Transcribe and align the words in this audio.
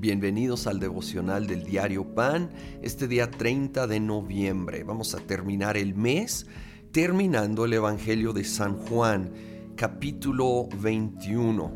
Bienvenidos 0.00 0.68
al 0.68 0.78
devocional 0.78 1.48
del 1.48 1.64
diario 1.64 2.14
Pan, 2.14 2.50
este 2.82 3.08
día 3.08 3.32
30 3.32 3.88
de 3.88 3.98
noviembre. 3.98 4.84
Vamos 4.84 5.12
a 5.16 5.18
terminar 5.18 5.76
el 5.76 5.96
mes 5.96 6.46
terminando 6.92 7.64
el 7.64 7.72
Evangelio 7.72 8.32
de 8.32 8.44
San 8.44 8.76
Juan, 8.76 9.32
capítulo 9.74 10.68
21. 10.80 11.72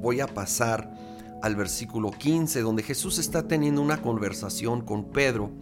Voy 0.00 0.18
a 0.18 0.26
pasar 0.26 0.92
al 1.44 1.54
versículo 1.54 2.10
15, 2.10 2.60
donde 2.60 2.82
Jesús 2.82 3.20
está 3.20 3.46
teniendo 3.46 3.82
una 3.82 4.02
conversación 4.02 4.80
con 4.80 5.12
Pedro 5.12 5.52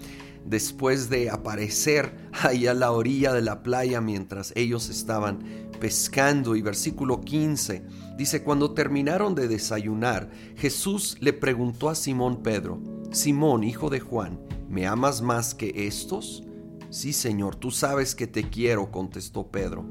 después 0.48 1.10
de 1.10 1.30
aparecer 1.30 2.14
ahí 2.32 2.66
a 2.66 2.74
la 2.74 2.92
orilla 2.92 3.32
de 3.32 3.42
la 3.42 3.62
playa 3.62 4.00
mientras 4.00 4.52
ellos 4.56 4.88
estaban 4.88 5.44
pescando. 5.80 6.56
Y 6.56 6.62
versículo 6.62 7.20
15 7.20 7.82
dice, 8.16 8.42
cuando 8.42 8.72
terminaron 8.72 9.34
de 9.34 9.48
desayunar, 9.48 10.30
Jesús 10.56 11.16
le 11.20 11.32
preguntó 11.32 11.90
a 11.90 11.94
Simón 11.94 12.42
Pedro, 12.42 12.80
Simón, 13.10 13.64
hijo 13.64 13.90
de 13.90 14.00
Juan, 14.00 14.38
¿me 14.68 14.86
amas 14.86 15.22
más 15.22 15.54
que 15.54 15.86
estos? 15.86 16.44
Sí, 16.90 17.12
Señor, 17.12 17.56
tú 17.56 17.70
sabes 17.70 18.14
que 18.14 18.26
te 18.26 18.48
quiero, 18.48 18.90
contestó 18.90 19.46
Pedro. 19.48 19.84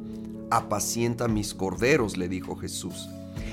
Apacienta 0.49 1.27
mis 1.27 1.54
corderos, 1.54 2.18
le 2.18 2.27
dijo 2.27 2.55
Jesús. 2.55 3.10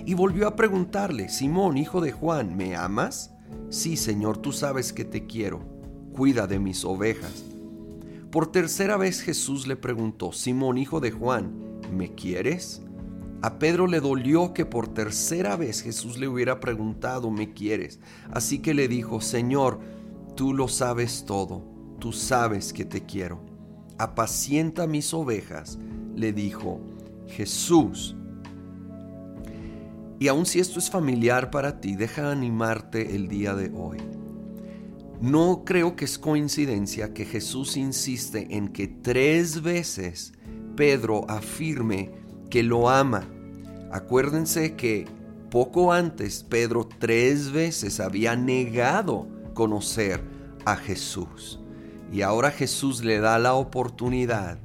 Y 0.07 0.15
volvió 0.15 0.49
a 0.49 0.57
preguntarle, 0.57 1.29
Simón, 1.29 1.77
hijo 1.77 2.01
de 2.01 2.13
Juan, 2.13 2.57
¿me 2.57 2.77
amas? 2.77 3.33
Sí, 3.69 3.97
Señor, 3.97 4.39
tú 4.39 4.53
sabes 4.53 4.93
que 4.93 5.05
te 5.05 5.27
quiero. 5.27 5.74
Cuida 6.15 6.47
de 6.47 6.61
mis 6.61 6.85
ovejas. 6.85 7.45
Por 8.31 8.53
tercera 8.53 8.97
vez 8.97 9.21
Jesús 9.21 9.67
le 9.67 9.75
preguntó, 9.75 10.31
Simón, 10.33 10.79
hijo 10.79 11.01
de 11.01 11.11
Juan, 11.11 11.81
¿me 11.93 12.15
quieres? 12.15 12.83
A 13.43 13.59
Pedro 13.59 13.89
le 13.89 13.99
dolió 13.99 14.55
que 14.55 14.65
por 14.65 14.87
tercera 14.87 15.57
vez 15.57 15.83
Jesús 15.83 16.17
le 16.17 16.29
hubiera 16.29 16.61
preguntado, 16.61 17.33
¿me 17.33 17.53
quieres? 17.53 17.99
Así 18.31 18.61
que 18.61 18.75
le 18.75 18.87
dijo, 18.87 19.21
Señor, 19.21 19.81
tú 20.37 20.55
lo 20.55 20.69
sabes 20.69 21.25
todo, 21.27 21.65
tú 21.99 22.13
sabes 22.13 22.73
que 22.73 22.85
te 22.85 23.05
quiero. 23.05 23.41
Apacienta 23.99 24.87
mis 24.87 25.13
ovejas, 25.15 25.81
le 26.15 26.33
dijo 26.33 26.81
Jesús. 27.27 28.15
Y 30.21 30.29
aun 30.29 30.47
si 30.47 30.61
esto 30.61 30.79
es 30.79 30.91
familiar 30.91 31.51
para 31.51 31.81
ti, 31.81 31.97
deja 31.97 32.31
animarte 32.31 33.17
el 33.17 33.27
día 33.27 33.55
de 33.55 33.73
hoy. 33.75 33.99
No 35.25 35.65
creo 35.65 35.97
que 35.97 36.05
es 36.05 36.19
coincidencia 36.19 37.15
que 37.15 37.25
Jesús 37.25 37.79
insiste 37.79 38.59
en 38.59 38.69
que 38.69 38.89
tres 38.89 39.63
veces 39.63 40.35
Pedro 40.77 41.25
afirme 41.31 42.11
que 42.51 42.63
lo 42.63 42.91
ama. 42.91 43.25
Acuérdense 43.91 44.75
que 44.77 45.07
poco 45.51 45.95
antes 45.95 46.43
Pedro 46.43 46.87
tres 46.99 47.51
veces 47.51 48.01
había 48.01 48.37
negado 48.37 49.27
conocer 49.55 50.23
a 50.67 50.77
Jesús. 50.77 51.59
Y 52.13 52.21
ahora 52.21 52.51
Jesús 52.51 53.03
le 53.03 53.19
da 53.19 53.39
la 53.39 53.55
oportunidad 53.55 54.59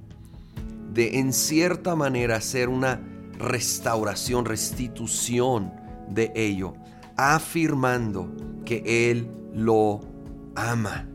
de 0.94 1.20
en 1.20 1.32
cierta 1.32 1.96
manera 1.96 2.36
hacer 2.36 2.68
una 2.68 3.00
restauración, 3.38 4.44
restitución 4.44 5.72
de 6.10 6.34
ello, 6.36 6.74
afirmando 7.16 8.30
que 8.66 9.10
Él 9.10 9.32
lo 9.54 10.19
ama. 10.56 11.08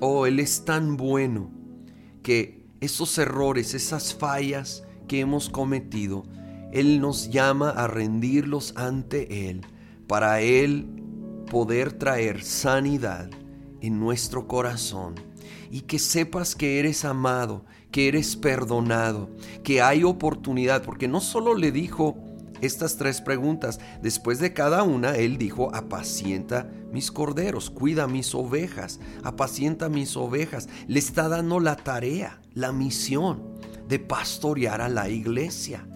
Oh, 0.00 0.26
Él 0.26 0.40
es 0.40 0.64
tan 0.64 0.96
bueno 0.96 1.50
que 2.22 2.64
esos 2.80 3.16
errores, 3.18 3.74
esas 3.74 4.14
fallas 4.14 4.84
que 5.06 5.20
hemos 5.20 5.48
cometido, 5.48 6.24
Él 6.72 7.00
nos 7.00 7.30
llama 7.30 7.70
a 7.70 7.86
rendirlos 7.86 8.74
ante 8.76 9.48
Él, 9.48 9.62
para 10.06 10.40
Él 10.40 10.86
poder 11.50 11.92
traer 11.92 12.42
sanidad 12.42 13.30
en 13.80 14.00
nuestro 14.00 14.48
corazón 14.48 15.14
y 15.70 15.82
que 15.82 15.98
sepas 15.98 16.54
que 16.54 16.78
eres 16.78 17.04
amado, 17.04 17.64
que 17.90 18.08
eres 18.08 18.36
perdonado, 18.36 19.30
que 19.62 19.82
hay 19.82 20.04
oportunidad, 20.04 20.82
porque 20.82 21.08
no 21.08 21.20
solo 21.20 21.54
le 21.54 21.72
dijo 21.72 22.16
estas 22.62 22.96
tres 22.96 23.20
preguntas, 23.20 23.80
después 24.00 24.38
de 24.38 24.52
cada 24.52 24.84
una, 24.84 25.16
él 25.16 25.36
dijo, 25.36 25.74
apacienta 25.74 26.70
mis 26.92 27.10
corderos, 27.10 27.70
cuida 27.70 28.06
mis 28.06 28.34
ovejas, 28.34 29.00
apacienta 29.24 29.88
mis 29.88 30.16
ovejas, 30.16 30.68
le 30.86 30.98
está 30.98 31.28
dando 31.28 31.60
la 31.60 31.76
tarea, 31.76 32.40
la 32.54 32.72
misión 32.72 33.42
de 33.88 33.98
pastorear 33.98 34.80
a 34.80 34.88
la 34.88 35.08
iglesia. 35.08 35.86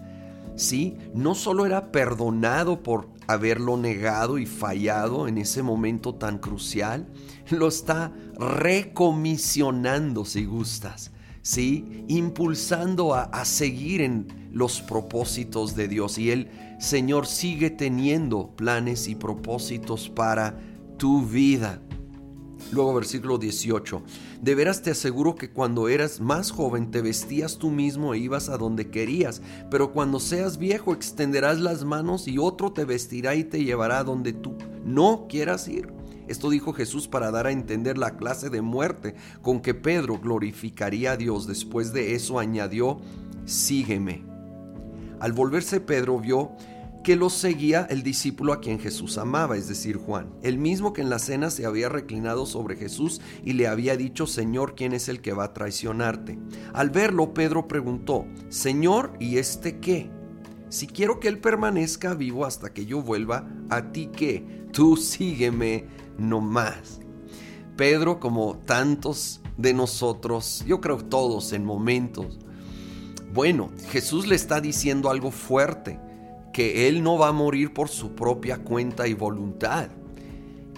Sí, 0.55 0.97
no 1.13 1.35
solo 1.35 1.65
era 1.65 1.91
perdonado 1.91 2.83
por 2.83 3.09
haberlo 3.27 3.77
negado 3.77 4.37
y 4.37 4.45
fallado 4.45 5.27
en 5.27 5.37
ese 5.37 5.63
momento 5.63 6.15
tan 6.15 6.37
crucial, 6.37 7.07
lo 7.49 7.67
está 7.67 8.11
recomisionando 8.37 10.25
si 10.25 10.45
gustas. 10.45 11.11
¿Sí? 11.47 12.03
impulsando 12.09 13.13
a, 13.13 13.23
a, 13.23 13.45
seguir 13.45 14.01
en 14.01 14.27
los 14.51 14.81
propósitos 14.81 15.77
de 15.77 15.87
Dios. 15.87 16.17
Y 16.17 16.31
el 16.31 16.49
Señor 16.77 17.25
sigue 17.25 17.69
teniendo 17.69 18.49
planes 18.57 19.07
y 19.07 19.15
propósitos 19.15 20.09
para 20.09 20.59
tu 20.97 21.25
vida. 21.25 21.81
Luego 22.73 22.93
versículo 22.93 23.37
18. 23.37 24.01
De 24.41 24.55
veras 24.55 24.81
te 24.81 24.91
aseguro 24.91 25.35
que 25.35 25.49
cuando 25.49 25.87
eras 25.87 26.19
más 26.19 26.51
joven 26.51 26.91
te 26.91 27.01
vestías 27.01 27.57
tú 27.57 27.69
mismo 27.69 28.13
e 28.13 28.17
ibas 28.17 28.49
a 28.49 28.57
donde 28.57 28.89
querías, 28.89 29.41
pero 29.71 29.93
cuando 29.93 30.19
seas 30.19 30.57
viejo 30.57 30.93
extenderás 30.93 31.61
las 31.61 31.85
manos 31.85 32.27
y 32.27 32.39
otro 32.39 32.73
te 32.73 32.83
vestirá 32.83 33.35
y 33.35 33.45
te 33.45 33.63
llevará 33.63 33.99
a 33.99 34.03
donde 34.03 34.33
tú 34.33 34.57
no 34.83 35.27
quieras 35.29 35.69
ir. 35.69 35.96
Esto 36.27 36.49
dijo 36.49 36.73
Jesús 36.73 37.07
para 37.07 37.31
dar 37.31 37.47
a 37.47 37.51
entender 37.51 37.97
la 37.97 38.17
clase 38.17 38.49
de 38.49 38.61
muerte 38.61 39.15
con 39.41 39.61
que 39.61 39.73
Pedro 39.73 40.19
glorificaría 40.19 41.13
a 41.13 41.17
Dios. 41.17 41.47
Después 41.47 41.93
de 41.93 42.15
eso 42.15 42.39
añadió, 42.39 42.99
sígueme. 43.45 44.23
Al 45.19 45.33
volverse 45.33 45.79
Pedro 45.79 46.19
vio 46.19 46.51
que 47.03 47.15
lo 47.15 47.29
seguía 47.29 47.87
el 47.89 48.03
discípulo 48.03 48.51
a 48.51 48.59
quien 48.59 48.79
Jesús 48.79 49.17
amaba, 49.17 49.55
es 49.55 49.69
decir, 49.69 49.95
Juan, 49.95 50.27
el 50.43 50.57
mismo 50.57 50.91
que 50.91 51.01
en 51.01 51.09
la 51.09 51.19
cena 51.19 51.49
se 51.49 51.65
había 51.65 51.87
reclinado 51.87 52.45
sobre 52.45 52.75
Jesús 52.75 53.21
y 53.45 53.53
le 53.53 53.67
había 53.67 53.95
dicho, 53.95 54.27
Señor, 54.27 54.75
¿quién 54.75 54.91
es 54.91 55.07
el 55.07 55.21
que 55.21 55.31
va 55.31 55.45
a 55.45 55.53
traicionarte? 55.53 56.37
Al 56.73 56.89
verlo, 56.89 57.33
Pedro 57.33 57.67
preguntó, 57.67 58.25
Señor, 58.49 59.13
¿y 59.21 59.37
este 59.37 59.79
qué? 59.79 60.09
Si 60.67 60.85
quiero 60.85 61.21
que 61.21 61.29
él 61.29 61.39
permanezca 61.39 62.13
vivo 62.13 62.45
hasta 62.45 62.73
que 62.73 62.85
yo 62.85 63.01
vuelva, 63.01 63.47
¿a 63.69 63.93
ti 63.93 64.09
qué? 64.13 64.65
Tú 64.73 64.97
sígueme 64.97 65.85
no 66.17 66.41
más. 66.41 66.99
Pedro, 67.75 68.19
como 68.19 68.57
tantos 68.65 69.41
de 69.57 69.73
nosotros, 69.73 70.63
yo 70.67 70.81
creo 70.81 70.97
todos 70.97 71.53
en 71.53 71.63
momentos, 71.63 72.39
bueno, 73.33 73.71
Jesús 73.89 74.27
le 74.27 74.35
está 74.35 74.61
diciendo 74.61 75.09
algo 75.09 75.31
fuerte, 75.31 75.99
que 76.53 76.87
él 76.87 77.03
no 77.03 77.17
va 77.17 77.27
a 77.27 77.33
morir 77.33 77.73
por 77.73 77.89
su 77.89 78.15
propia 78.15 78.57
cuenta 78.57 79.07
y 79.07 79.13
voluntad. 79.13 79.89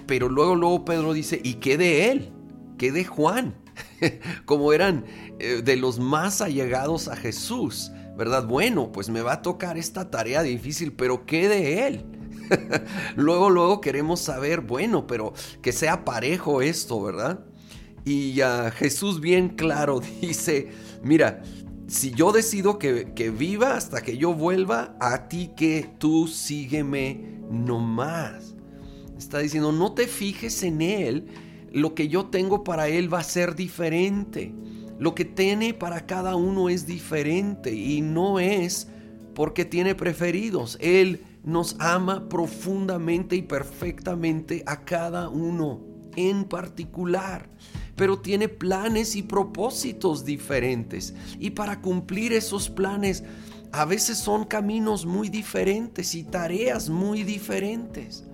Pero 0.05 0.27
luego, 0.27 0.55
luego 0.55 0.83
Pedro 0.83 1.13
dice, 1.13 1.39
¿y 1.43 1.55
qué 1.55 1.77
de 1.77 2.11
él? 2.11 2.33
¿Qué 2.77 2.91
de 2.91 3.05
Juan? 3.05 3.55
como 4.45 4.73
eran 4.73 5.05
eh, 5.39 5.61
de 5.63 5.75
los 5.77 5.99
más 5.99 6.41
allegados 6.41 7.07
a 7.07 7.15
Jesús, 7.15 7.91
¿verdad? 8.17 8.45
Bueno, 8.47 8.91
pues 8.91 9.09
me 9.09 9.21
va 9.21 9.33
a 9.33 9.41
tocar 9.41 9.77
esta 9.77 10.09
tarea 10.09 10.41
difícil, 10.41 10.93
pero 10.93 11.25
¿qué 11.25 11.47
de 11.47 11.87
él? 11.87 12.05
luego, 13.15 13.49
luego 13.49 13.81
queremos 13.81 14.19
saber, 14.19 14.61
bueno, 14.61 15.07
pero 15.07 15.33
que 15.61 15.71
sea 15.71 16.05
parejo 16.05 16.61
esto, 16.61 17.01
¿verdad? 17.01 17.45
Y 18.05 18.39
Jesús 18.75 19.19
bien 19.19 19.49
claro 19.49 19.99
dice, 20.21 20.69
mira, 21.03 21.43
si 21.87 22.11
yo 22.11 22.31
decido 22.31 22.79
que, 22.79 23.13
que, 23.15 23.29
viva 23.29 23.75
hasta 23.75 24.01
que 24.01 24.17
yo 24.17 24.33
vuelva, 24.33 24.95
a 24.99 25.27
ti 25.27 25.51
que 25.55 25.89
tú 25.97 26.27
sígueme 26.27 27.39
no 27.49 27.79
más. 27.79 28.55
Está 29.17 29.39
diciendo, 29.39 29.71
no 29.71 29.93
te 29.93 30.07
fijes 30.07 30.63
en 30.63 30.81
él, 30.81 31.27
lo 31.71 31.93
que 31.93 32.07
yo 32.07 32.27
tengo 32.27 32.63
para 32.63 32.87
él 32.87 33.13
va 33.13 33.19
a 33.19 33.23
ser 33.23 33.55
diferente. 33.55 34.53
Lo 34.99 35.15
que 35.15 35.25
tiene 35.25 35.73
para 35.73 36.05
cada 36.05 36.35
uno 36.35 36.69
es 36.69 36.85
diferente 36.85 37.73
y 37.73 38.01
no 38.01 38.39
es 38.39 38.87
porque 39.33 39.65
tiene 39.65 39.95
preferidos. 39.95 40.77
Él 40.81 41.23
nos 41.49 41.75
ama 41.79 42.29
profundamente 42.29 43.35
y 43.35 43.41
perfectamente 43.41 44.63
a 44.65 44.85
cada 44.85 45.29
uno 45.29 45.81
en 46.15 46.45
particular, 46.45 47.49
pero 47.95 48.19
tiene 48.19 48.49
planes 48.49 49.15
y 49.15 49.23
propósitos 49.23 50.25
diferentes. 50.25 51.13
Y 51.39 51.51
para 51.51 51.81
cumplir 51.81 52.33
esos 52.33 52.69
planes, 52.69 53.23
a 53.71 53.85
veces 53.85 54.17
son 54.17 54.45
caminos 54.45 55.05
muy 55.05 55.29
diferentes 55.29 56.15
y 56.15 56.23
tareas 56.23 56.89
muy 56.89 57.23
diferentes. 57.23 58.25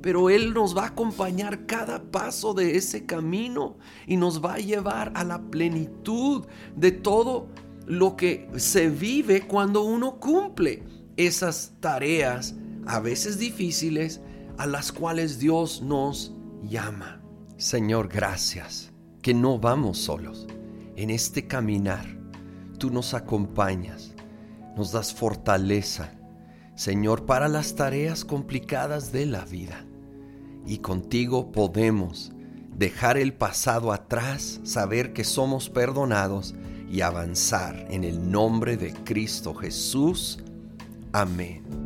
Pero 0.00 0.30
Él 0.30 0.52
nos 0.52 0.76
va 0.76 0.84
a 0.84 0.88
acompañar 0.88 1.66
cada 1.66 2.02
paso 2.02 2.54
de 2.54 2.76
ese 2.76 3.06
camino 3.06 3.76
y 4.06 4.16
nos 4.16 4.44
va 4.44 4.54
a 4.54 4.58
llevar 4.58 5.12
a 5.14 5.22
la 5.22 5.40
plenitud 5.40 6.46
de 6.76 6.90
todo 6.90 7.46
lo 7.86 8.16
que 8.16 8.48
se 8.56 8.88
vive 8.88 9.42
cuando 9.42 9.82
uno 9.82 10.18
cumple 10.18 10.82
esas 11.16 11.72
tareas, 11.80 12.54
a 12.86 13.00
veces 13.00 13.38
difíciles, 13.38 14.20
a 14.58 14.66
las 14.66 14.92
cuales 14.92 15.38
Dios 15.38 15.82
nos 15.82 16.32
llama. 16.62 17.22
Señor, 17.56 18.08
gracias 18.08 18.92
que 19.22 19.34
no 19.34 19.58
vamos 19.58 19.98
solos. 19.98 20.46
En 20.96 21.10
este 21.10 21.46
caminar, 21.46 22.06
tú 22.78 22.90
nos 22.90 23.14
acompañas, 23.14 24.12
nos 24.76 24.92
das 24.92 25.14
fortaleza, 25.14 26.14
Señor, 26.74 27.26
para 27.26 27.48
las 27.48 27.74
tareas 27.76 28.24
complicadas 28.24 29.12
de 29.12 29.26
la 29.26 29.44
vida. 29.44 29.86
Y 30.66 30.78
contigo 30.78 31.52
podemos 31.52 32.32
dejar 32.76 33.16
el 33.18 33.34
pasado 33.34 33.92
atrás, 33.92 34.60
saber 34.64 35.12
que 35.12 35.24
somos 35.24 35.68
perdonados 35.70 36.54
y 36.90 37.00
avanzar 37.02 37.86
en 37.90 38.04
el 38.04 38.30
nombre 38.30 38.76
de 38.76 38.92
Cristo 38.92 39.54
Jesús. 39.54 40.42
Amém. 41.12 41.81